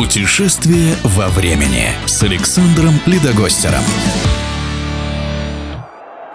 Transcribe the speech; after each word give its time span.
Путешествие 0.00 0.96
во 1.04 1.28
времени 1.28 1.90
с 2.06 2.22
Александром 2.22 2.94
Ледогостером. 3.04 3.82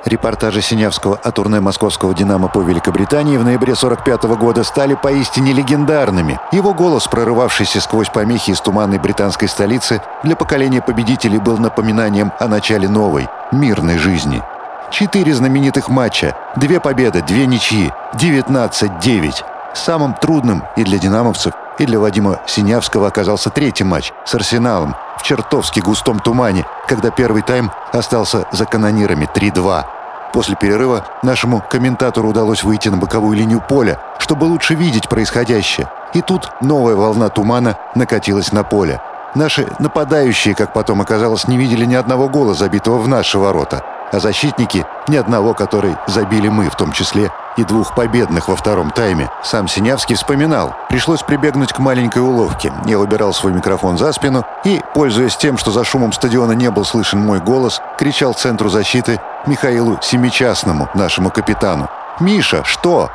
Репортажи 0.06 0.62
Синявского 0.62 1.16
о 1.16 1.32
турне 1.32 1.60
московского 1.62 2.14
«Динамо» 2.14 2.48
по 2.48 2.60
Великобритании 2.60 3.38
в 3.38 3.44
ноябре 3.44 3.74
45 3.74 4.26
года 4.38 4.64
стали 4.64 4.94
поистине 4.94 5.52
легендарными. 5.52 6.40
Его 6.52 6.76
голос, 6.76 7.08
прорывавшийся 7.08 7.82
сквозь 7.82 8.10
помехи 8.10 8.52
из 8.52 8.62
туманной 8.62 9.00
британской 9.00 9.48
столицы, 9.48 10.00
для 10.24 10.36
поколения 10.36 10.84
победителей 10.84 11.40
был 11.40 11.58
напоминанием 11.58 12.34
о 12.40 12.48
начале 12.48 12.88
новой, 12.88 13.28
мирной 13.52 13.98
жизни. 13.98 14.44
Четыре 14.92 15.34
знаменитых 15.34 15.90
матча, 15.90 16.38
две 16.56 16.80
победы, 16.80 17.24
две 17.24 17.48
ничьи, 17.48 17.92
19-9. 18.14 19.55
Самым 19.76 20.14
трудным 20.14 20.64
и 20.78 20.86
для 20.86 20.98
динамовцев, 20.98 21.54
и 21.78 21.86
для 21.86 22.00
Вадима 22.00 22.40
Синявского 22.48 23.08
оказался 23.08 23.50
третий 23.50 23.84
матч 23.84 24.14
с 24.26 24.34
«Арсеналом» 24.34 24.96
в 25.18 25.24
чертовски 25.24 25.82
густом 25.82 26.20
тумане, 26.20 26.66
когда 26.88 27.12
первый 27.12 27.42
тайм 27.42 27.72
остался 27.92 28.46
за 28.54 28.66
канонирами 28.66 29.30
3-2. 29.36 29.84
После 30.32 30.56
перерыва 30.56 31.06
нашему 31.24 31.62
комментатору 31.70 32.30
удалось 32.30 32.64
выйти 32.64 32.88
на 32.88 32.96
боковую 32.96 33.38
линию 33.38 33.62
поля, 33.62 34.00
чтобы 34.18 34.46
лучше 34.46 34.76
видеть 34.76 35.10
происходящее. 35.10 35.90
И 36.14 36.22
тут 36.22 36.50
новая 36.62 36.96
волна 36.96 37.28
тумана 37.28 37.78
накатилась 37.96 38.54
на 38.54 38.64
поле. 38.64 39.02
Наши 39.36 39.68
нападающие, 39.80 40.56
как 40.56 40.72
потом 40.72 41.02
оказалось, 41.02 41.50
не 41.50 41.58
видели 41.58 41.84
ни 41.84 41.96
одного 41.96 42.30
гола, 42.30 42.54
забитого 42.54 42.98
в 42.98 43.10
наши 43.10 43.38
ворота 43.38 43.84
а 44.12 44.20
защитники— 44.20 44.86
ни 45.08 45.18
одного, 45.18 45.54
который 45.54 45.96
забили 46.08 46.48
мы, 46.48 46.70
в 46.70 46.76
том 46.76 46.92
числе 46.92 47.32
и 47.58 47.64
двух 47.64 47.96
победных 47.96 48.48
во 48.48 48.56
втором 48.56 48.92
тайме. 48.92 49.30
Сам 49.44 49.68
Синявский 49.68 50.16
вспоминал. 50.16 50.76
Пришлось 50.90 51.22
прибегнуть 51.22 51.74
к 51.74 51.80
маленькой 51.80 52.22
уловке. 52.22 52.74
Я 52.86 53.00
убирал 53.00 53.34
свой 53.34 53.54
микрофон 53.54 53.98
за 53.98 54.12
спину 54.12 54.44
и, 54.64 54.82
пользуясь 54.94 55.38
тем, 55.38 55.58
что 55.58 55.72
за 55.72 55.84
шумом 55.84 56.12
стадиона 56.12 56.54
не 56.54 56.70
был 56.70 56.86
слышен 56.86 57.20
мой 57.20 57.40
голос, 57.40 57.82
кричал 57.98 58.34
центру 58.34 58.70
защиты 58.70 59.20
Михаилу 59.46 60.00
Семичастному, 60.02 60.90
нашему 60.94 61.30
капитану. 61.30 61.90
«Миша, 62.20 62.64
что?» 62.64 63.10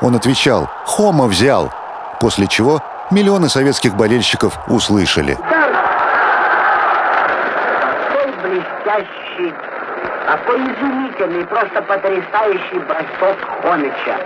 Он 0.00 0.14
отвечал 0.14 0.68
«Хома 0.84 1.26
взял!» 1.26 1.72
После 2.20 2.46
чего 2.46 2.80
миллионы 3.10 3.48
советских 3.48 3.94
болельщиков 3.94 4.58
услышали. 4.68 5.38
блестящий 8.42 9.54
какой 10.26 10.56
изумительный, 10.56 11.46
просто 11.46 11.80
потрясающий 11.82 12.78
бросок 12.80 13.38
Хомича. 13.62 14.18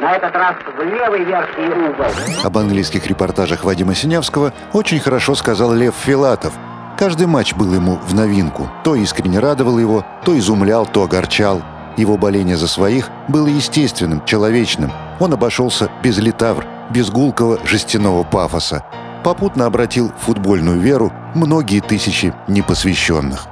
На 0.00 0.12
этот 0.12 0.34
раз 0.34 0.56
в 0.76 0.82
левый 0.82 1.24
верхний 1.24 1.88
угол. 1.88 2.06
Об 2.44 2.58
английских 2.58 3.06
репортажах 3.06 3.64
Вадима 3.64 3.94
Синявского 3.94 4.52
очень 4.72 4.98
хорошо 4.98 5.34
сказал 5.34 5.72
Лев 5.72 5.94
Филатов. 5.94 6.52
Каждый 6.98 7.26
матч 7.26 7.54
был 7.54 7.72
ему 7.72 7.96
в 7.96 8.14
новинку. 8.14 8.68
То 8.82 8.94
искренне 8.96 9.38
радовал 9.38 9.78
его, 9.78 10.04
то 10.24 10.36
изумлял, 10.36 10.86
то 10.86 11.04
огорчал. 11.04 11.62
Его 11.96 12.18
боление 12.18 12.56
за 12.56 12.68
своих 12.68 13.08
было 13.28 13.46
естественным, 13.46 14.24
человечным. 14.24 14.92
Он 15.20 15.32
обошелся 15.32 15.90
без 16.02 16.18
литавр, 16.18 16.64
без 16.90 17.10
гулкого 17.10 17.58
жестяного 17.64 18.22
пафоса. 18.24 18.84
Попутно 19.24 19.66
обратил 19.66 20.12
футбольную 20.18 20.78
веру 20.78 21.12
многие 21.34 21.80
тысячи 21.80 22.34
непосвященных. 22.48 23.46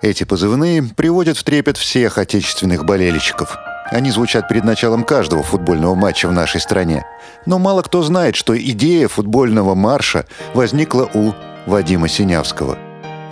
Эти 0.00 0.22
позывные 0.22 0.84
приводят 0.84 1.36
в 1.36 1.42
трепет 1.42 1.76
всех 1.76 2.18
отечественных 2.18 2.84
болельщиков. 2.84 3.58
Они 3.90 4.10
звучат 4.10 4.46
перед 4.46 4.62
началом 4.62 5.02
каждого 5.02 5.42
футбольного 5.42 5.96
матча 5.96 6.28
в 6.28 6.32
нашей 6.32 6.60
стране. 6.60 7.04
Но 7.46 7.58
мало 7.58 7.82
кто 7.82 8.02
знает, 8.02 8.36
что 8.36 8.56
идея 8.56 9.08
футбольного 9.08 9.74
марша 9.74 10.24
возникла 10.54 11.10
у 11.14 11.32
Вадима 11.66 12.06
Синявского. 12.08 12.78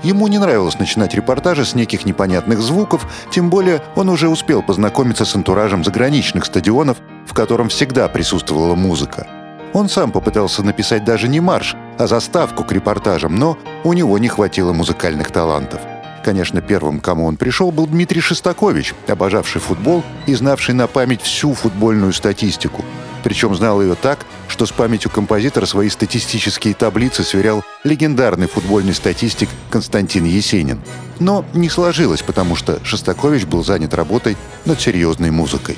Ему 0.02 0.26
не 0.26 0.38
нравилось 0.38 0.78
начинать 0.78 1.14
репортажи 1.14 1.64
с 1.64 1.74
неких 1.74 2.04
непонятных 2.04 2.60
звуков, 2.60 3.06
тем 3.30 3.48
более 3.48 3.80
он 3.94 4.08
уже 4.08 4.28
успел 4.28 4.62
познакомиться 4.62 5.24
с 5.24 5.36
антуражем 5.36 5.84
заграничных 5.84 6.44
стадионов, 6.44 6.98
в 7.26 7.34
котором 7.34 7.68
всегда 7.68 8.08
присутствовала 8.08 8.74
музыка. 8.74 9.26
Он 9.72 9.88
сам 9.88 10.10
попытался 10.10 10.62
написать 10.62 11.04
даже 11.04 11.28
не 11.28 11.38
марш, 11.38 11.76
а 11.98 12.06
заставку 12.06 12.64
к 12.64 12.72
репортажам, 12.72 13.36
но 13.36 13.56
у 13.84 13.92
него 13.92 14.18
не 14.18 14.28
хватило 14.28 14.72
музыкальных 14.72 15.30
талантов– 15.30 15.80
Конечно, 16.26 16.60
первым, 16.60 16.98
кому 16.98 17.26
он 17.26 17.36
пришел, 17.36 17.70
был 17.70 17.86
Дмитрий 17.86 18.20
Шестакович, 18.20 18.94
обожавший 19.06 19.60
футбол 19.60 20.02
и 20.26 20.34
знавший 20.34 20.74
на 20.74 20.88
память 20.88 21.22
всю 21.22 21.54
футбольную 21.54 22.12
статистику. 22.12 22.84
Причем 23.22 23.54
знал 23.54 23.80
ее 23.80 23.94
так, 23.94 24.26
что 24.48 24.66
с 24.66 24.72
памятью 24.72 25.08
композитора 25.08 25.66
свои 25.66 25.88
статистические 25.88 26.74
таблицы 26.74 27.22
сверял 27.22 27.62
легендарный 27.84 28.48
футбольный 28.48 28.92
статистик 28.92 29.48
Константин 29.70 30.24
Есенин. 30.24 30.80
Но 31.20 31.44
не 31.54 31.68
сложилось, 31.68 32.22
потому 32.22 32.56
что 32.56 32.80
Шостакович 32.82 33.44
был 33.44 33.64
занят 33.64 33.94
работой 33.94 34.36
над 34.64 34.80
серьезной 34.80 35.30
музыкой. 35.30 35.76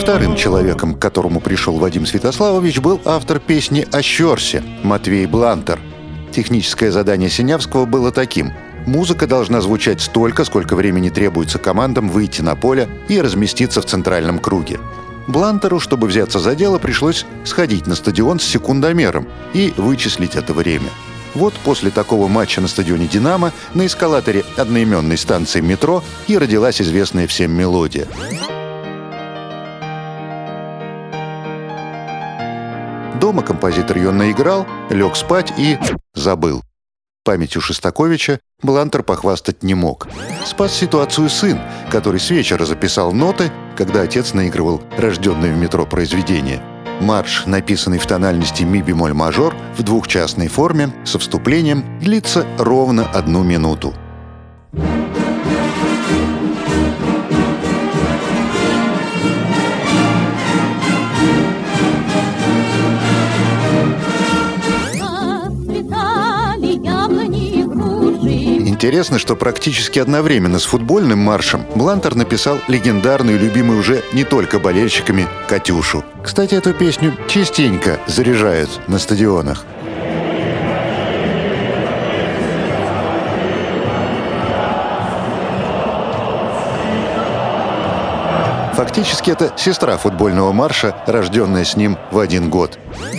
Вторым 0.00 0.36
человеком, 0.36 0.94
к 0.94 0.98
которому 0.98 1.40
пришел 1.40 1.78
Вадим 1.78 2.04
Святославович, 2.04 2.80
был 2.80 3.00
автор 3.06 3.38
песни 3.40 3.86
о 3.90 4.02
Щерсе 4.02 4.62
Матвей 4.82 5.24
Блантер. 5.24 5.80
Техническое 6.32 6.90
задание 6.90 7.30
Синявского 7.30 7.86
было 7.86 8.12
таким– 8.12 8.52
Музыка 8.86 9.26
должна 9.26 9.60
звучать 9.60 10.00
столько, 10.00 10.44
сколько 10.44 10.76
времени 10.76 11.08
требуется 11.08 11.58
командам 11.58 12.08
выйти 12.08 12.40
на 12.40 12.54
поле 12.54 12.88
и 13.08 13.20
разместиться 13.20 13.82
в 13.82 13.84
центральном 13.84 14.38
круге. 14.38 14.78
Блантеру, 15.26 15.80
чтобы 15.80 16.06
взяться 16.06 16.38
за 16.38 16.54
дело, 16.54 16.78
пришлось 16.78 17.26
сходить 17.44 17.88
на 17.88 17.96
стадион 17.96 18.38
с 18.38 18.44
секундомером 18.44 19.26
и 19.54 19.74
вычислить 19.76 20.36
это 20.36 20.54
время– 20.54 20.90
вот 21.36 21.54
после 21.64 21.90
такого 21.90 22.28
матча 22.28 22.60
на 22.60 22.68
стадионе 22.68 23.06
«Динамо» 23.06 23.52
на 23.74 23.86
эскалаторе 23.86 24.44
одноименной 24.56 25.18
станции 25.18 25.60
метро 25.60 26.02
и 26.26 26.38
родилась 26.38 26.80
известная 26.80 27.26
всем 27.26 27.52
мелодия. 27.52 28.06
Дома 33.20 33.42
композитор 33.42 33.96
ее 33.98 34.10
наиграл, 34.12 34.66
лег 34.90 35.16
спать 35.16 35.52
и 35.58 35.78
забыл. 36.14 36.62
Памятью 37.24 37.60
Шостаковича 37.60 38.40
Блантер 38.62 39.02
похвастать 39.02 39.62
не 39.62 39.74
мог. 39.74 40.06
Спас 40.44 40.72
ситуацию 40.72 41.28
сын, 41.28 41.60
который 41.90 42.20
с 42.20 42.30
вечера 42.30 42.64
записал 42.64 43.12
ноты, 43.12 43.50
когда 43.76 44.02
отец 44.02 44.32
наигрывал 44.32 44.80
рожденное 44.96 45.52
в 45.52 45.58
метро 45.58 45.84
произведение– 45.86 46.62
Марш, 47.00 47.44
написанный 47.46 47.98
в 47.98 48.06
тональности 48.06 48.62
ми-бемоль 48.62 49.12
мажор 49.12 49.54
в 49.76 49.82
двухчастной 49.82 50.48
форме 50.48 50.90
со 51.04 51.18
вступлением, 51.18 51.84
длится 52.00 52.46
ровно 52.58 53.06
одну 53.10 53.42
минуту. 53.42 53.94
Интересно, 68.86 69.18
что 69.18 69.34
практически 69.34 69.98
одновременно 69.98 70.60
с 70.60 70.64
футбольным 70.64 71.18
маршем 71.18 71.66
Блантер 71.74 72.14
написал 72.14 72.60
легендарную, 72.68 73.36
любимую 73.36 73.80
уже 73.80 74.04
не 74.12 74.22
только 74.22 74.60
болельщиками, 74.60 75.26
«Катюшу». 75.48 76.04
Кстати, 76.22 76.54
эту 76.54 76.72
песню 76.72 77.16
частенько 77.26 77.98
заряжают 78.06 78.70
на 78.86 79.00
стадионах. 79.00 79.64
Фактически 88.74 89.32
это 89.32 89.52
сестра 89.56 89.96
футбольного 89.96 90.52
марша, 90.52 90.94
рожденная 91.08 91.64
с 91.64 91.74
ним 91.74 91.98
в 92.12 92.20
один 92.20 92.50
год. 92.50 92.78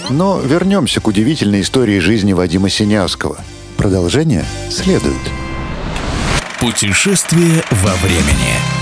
Но 0.10 0.40
вернемся 0.40 1.02
к 1.02 1.08
удивительной 1.10 1.60
истории 1.60 2.00
жизни 2.00 2.32
Вадима 2.32 2.70
Синявского. 2.70 3.36
Продолжение 3.76 4.46
следует. 4.70 5.37
Путешествие 6.60 7.64
во 7.70 7.94
времени. 7.98 8.77